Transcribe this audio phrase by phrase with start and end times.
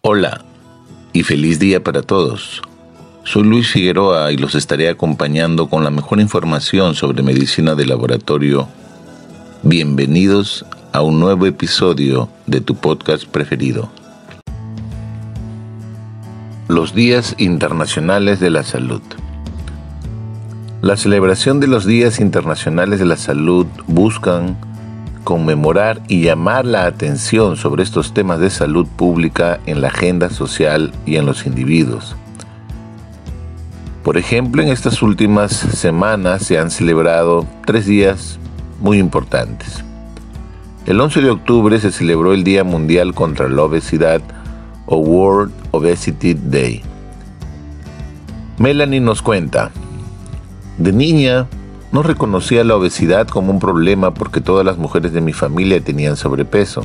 [0.00, 0.44] Hola
[1.12, 2.62] y feliz día para todos.
[3.24, 8.68] Soy Luis Figueroa y los estaré acompañando con la mejor información sobre medicina de laboratorio.
[9.64, 13.90] Bienvenidos a un nuevo episodio de tu podcast preferido.
[16.68, 19.02] Los Días Internacionales de la Salud.
[20.80, 24.56] La celebración de los Días Internacionales de la Salud buscan
[25.28, 30.90] conmemorar y llamar la atención sobre estos temas de salud pública en la agenda social
[31.04, 32.16] y en los individuos.
[34.02, 38.38] Por ejemplo, en estas últimas semanas se han celebrado tres días
[38.80, 39.84] muy importantes.
[40.86, 44.22] El 11 de octubre se celebró el Día Mundial contra la Obesidad
[44.86, 46.80] o World Obesity Day.
[48.56, 49.72] Melanie nos cuenta,
[50.78, 51.46] de niña
[51.90, 56.16] no reconocía la obesidad como un problema porque todas las mujeres de mi familia tenían
[56.16, 56.82] sobrepeso.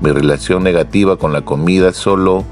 [0.00, 2.44] Mi relación negativa con la comida solo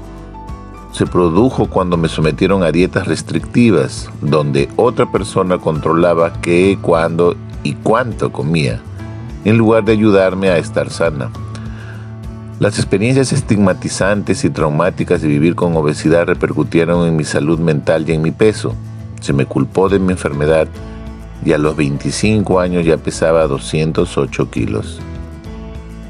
[0.91, 7.73] se produjo cuando me sometieron a dietas restrictivas, donde otra persona controlaba qué, cuándo y
[7.73, 8.81] cuánto comía,
[9.43, 11.31] en lugar de ayudarme a estar sana.
[12.59, 18.13] Las experiencias estigmatizantes y traumáticas de vivir con obesidad repercutieron en mi salud mental y
[18.13, 18.75] en mi peso.
[19.19, 20.67] Se me culpó de mi enfermedad
[21.45, 24.99] y a los 25 años ya pesaba 208 kilos.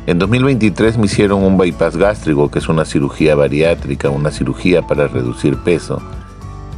[0.08, 5.08] En 2023 me hicieron un bypass gástrico, que es una cirugía bariátrica, una cirugía para
[5.08, 6.02] reducir peso.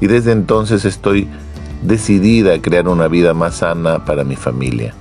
[0.02, 1.28] Y desde entonces estoy
[1.82, 4.94] decidida a crear una vida más sana para mi familia.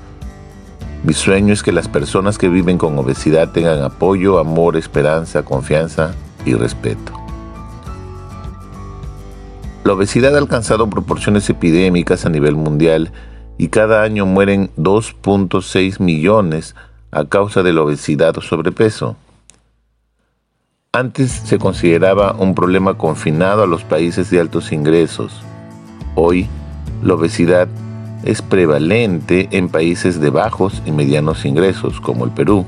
[1.04, 6.14] Mi sueño es que las personas que viven con obesidad tengan apoyo, amor, esperanza, confianza
[6.46, 7.12] y respeto.
[9.82, 13.10] La obesidad ha alcanzado proporciones epidémicas a nivel mundial
[13.62, 16.74] y cada año mueren 2.6 millones
[17.12, 19.14] a causa de la obesidad o sobrepeso.
[20.92, 25.44] Antes se consideraba un problema confinado a los países de altos ingresos.
[26.16, 26.48] Hoy,
[27.04, 27.68] la obesidad
[28.24, 32.66] es prevalente en países de bajos y medianos ingresos, como el Perú.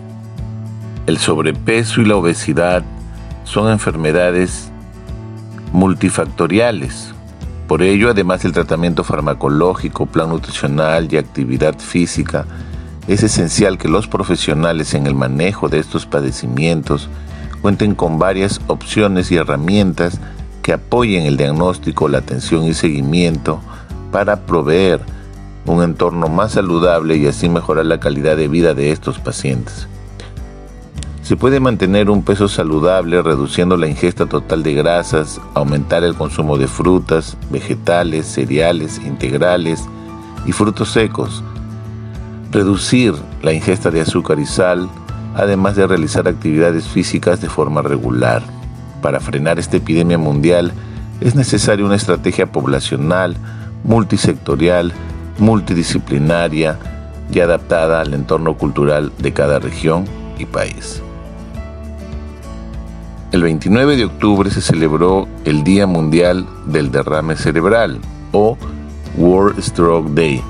[1.08, 2.84] El sobrepeso y la obesidad
[3.42, 4.70] son enfermedades
[5.72, 7.13] multifactoriales
[7.66, 12.46] por ello, además el tratamiento farmacológico, plan nutricional y actividad física,
[13.08, 17.08] es esencial que los profesionales en el manejo de estos padecimientos
[17.62, 20.20] cuenten con varias opciones y herramientas
[20.62, 23.60] que apoyen el diagnóstico, la atención y seguimiento
[24.10, 25.00] para proveer
[25.66, 29.88] un entorno más saludable y así mejorar la calidad de vida de estos pacientes.
[31.24, 36.58] Se puede mantener un peso saludable reduciendo la ingesta total de grasas, aumentar el consumo
[36.58, 39.86] de frutas, vegetales, cereales, integrales
[40.44, 41.42] y frutos secos,
[42.52, 44.86] reducir la ingesta de azúcar y sal,
[45.34, 48.42] además de realizar actividades físicas de forma regular.
[49.00, 50.72] Para frenar esta epidemia mundial
[51.22, 53.34] es necesaria una estrategia poblacional,
[53.82, 54.92] multisectorial,
[55.38, 56.78] multidisciplinaria
[57.32, 60.04] y adaptada al entorno cultural de cada región
[60.38, 61.02] y país.
[63.34, 67.98] El 29 de octubre se celebró el Día Mundial del Derrame Cerebral
[68.30, 68.56] o
[69.18, 70.40] World Stroke Day.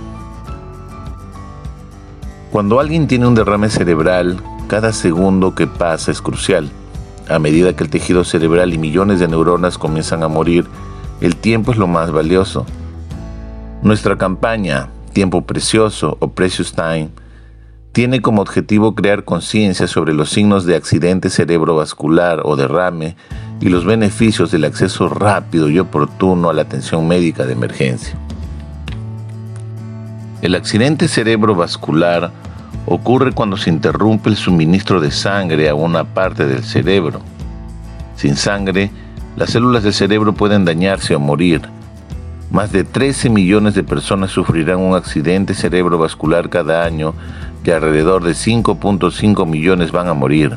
[2.52, 6.68] Cuando alguien tiene un derrame cerebral, cada segundo que pasa es crucial.
[7.26, 10.66] A medida que el tejido cerebral y millones de neuronas comienzan a morir,
[11.22, 12.66] el tiempo es lo más valioso.
[13.80, 17.08] Nuestra campaña, Tiempo Precioso o Precious Time,
[17.94, 23.14] tiene como objetivo crear conciencia sobre los signos de accidente cerebrovascular o derrame
[23.60, 28.18] y los beneficios del acceso rápido y oportuno a la atención médica de emergencia.
[30.42, 32.32] El accidente cerebrovascular
[32.86, 37.20] ocurre cuando se interrumpe el suministro de sangre a una parte del cerebro.
[38.16, 38.90] Sin sangre,
[39.36, 41.62] las células del cerebro pueden dañarse o morir.
[42.50, 47.14] Más de 13 millones de personas sufrirán un accidente cerebrovascular cada año
[47.64, 50.56] que alrededor de 5.5 millones van a morir.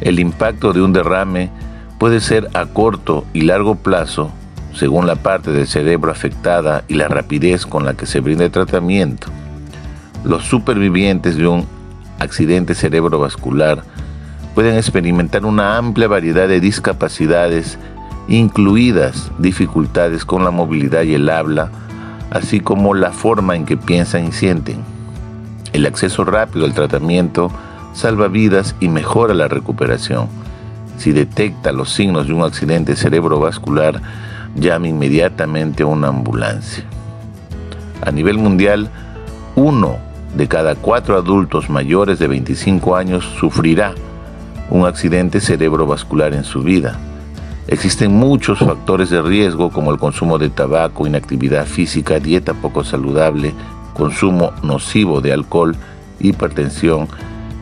[0.00, 1.50] El impacto de un derrame
[1.98, 4.30] puede ser a corto y largo plazo,
[4.74, 8.50] según la parte del cerebro afectada y la rapidez con la que se brinda el
[8.50, 9.28] tratamiento.
[10.22, 11.66] Los supervivientes de un
[12.18, 13.82] accidente cerebrovascular
[14.54, 17.78] pueden experimentar una amplia variedad de discapacidades,
[18.28, 21.70] incluidas dificultades con la movilidad y el habla,
[22.30, 24.95] así como la forma en que piensan y sienten.
[25.76, 27.50] El acceso rápido al tratamiento
[27.92, 30.26] salva vidas y mejora la recuperación.
[30.96, 34.00] Si detecta los signos de un accidente cerebrovascular,
[34.54, 36.82] llame inmediatamente a una ambulancia.
[38.00, 38.88] A nivel mundial,
[39.54, 39.98] uno
[40.34, 43.92] de cada cuatro adultos mayores de 25 años sufrirá
[44.70, 46.98] un accidente cerebrovascular en su vida.
[47.68, 53.52] Existen muchos factores de riesgo como el consumo de tabaco, inactividad física, dieta poco saludable,
[53.96, 55.74] consumo nocivo de alcohol,
[56.20, 57.08] hipertensión,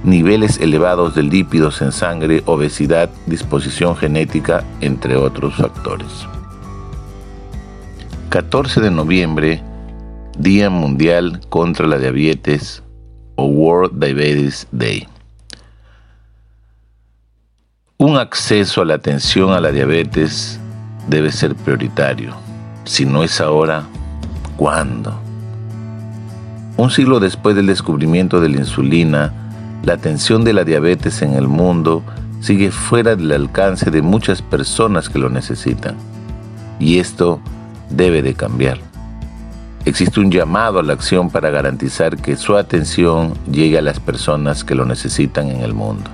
[0.03, 6.27] niveles elevados de lípidos en sangre, obesidad, disposición genética, entre otros factores.
[8.31, 9.63] 14 de noviembre,
[10.37, 12.83] Día Mundial contra la Diabetes
[13.37, 15.07] o World Diabetes Day.
[17.97, 20.59] Un acceso a la atención a la diabetes
[21.09, 22.35] debe ser prioritario.
[22.85, 23.85] Si no es ahora,
[24.57, 25.19] ¿cuándo?
[26.77, 29.33] Un siglo después del descubrimiento de la insulina,
[29.85, 32.03] la atención de la diabetes en el mundo
[32.41, 35.95] sigue fuera del alcance de muchas personas que lo necesitan.
[36.81, 37.41] Y esto
[37.91, 38.79] debe de cambiar.
[39.85, 44.65] Existe un llamado a la acción para garantizar que su atención llegue a las personas
[44.65, 46.11] que lo necesitan en el mundo.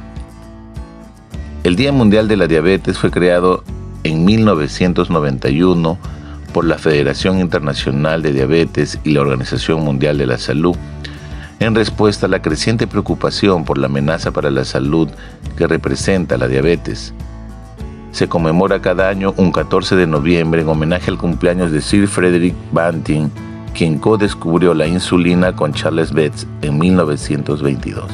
[1.65, 3.65] El Día Mundial de la Diabetes fue creado
[4.03, 5.99] en 1991
[6.53, 10.77] por la Federación Internacional de Diabetes y la Organización Mundial de la Salud
[11.61, 15.09] en respuesta a la creciente preocupación por la amenaza para la salud
[15.57, 17.13] que representa la diabetes.
[18.13, 22.55] Se conmemora cada año un 14 de noviembre en homenaje al cumpleaños de Sir Frederick
[22.73, 23.29] Banting,
[23.75, 28.11] quien co-descubrió la insulina con Charles Betts en 1922.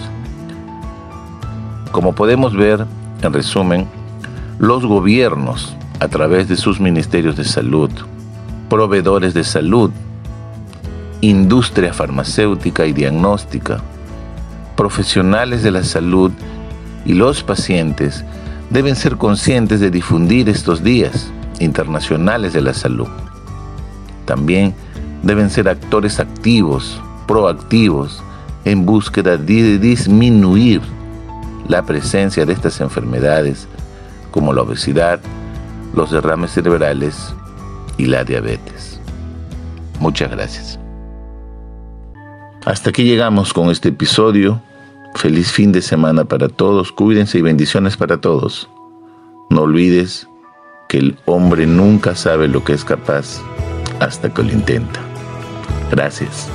[1.93, 2.85] Como podemos ver,
[3.23, 3.87] en resumen,
[4.59, 7.91] los gobiernos, a través de sus ministerios de salud,
[8.69, 9.91] proveedores de salud,
[11.21, 13.81] industria farmacéutica y diagnóstica,
[14.77, 16.33] profesionales de la salud
[17.05, 18.25] y los pacientes
[18.71, 21.31] deben ser conscientes de difundir estos días
[21.61, 23.09] internacionales de la salud.
[24.25, 24.75] También
[25.23, 28.23] deben ser actores activos, proactivos,
[28.65, 30.81] en búsqueda de disminuir
[31.69, 33.69] la presencia de estas enfermedades
[34.33, 35.21] como la obesidad,
[35.95, 37.33] los derrames cerebrales
[37.99, 39.01] y la diabetes.
[40.01, 40.79] Muchas gracias.
[42.65, 44.61] Hasta aquí llegamos con este episodio.
[45.15, 46.93] Feliz fin de semana para todos.
[46.93, 48.69] Cuídense y bendiciones para todos.
[49.51, 50.29] No olvides
[50.89, 53.41] que el hombre nunca sabe lo que es capaz
[54.01, 55.01] hasta que lo intenta.
[55.91, 56.49] Gracias.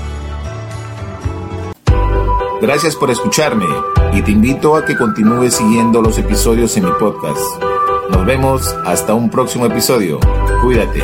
[2.62, 3.66] Gracias por escucharme
[4.14, 7.71] y te invito a que continúes siguiendo los episodios en mi podcast.
[8.12, 10.20] Nos vemos hasta un próximo episodio.
[10.62, 11.02] Cuídate.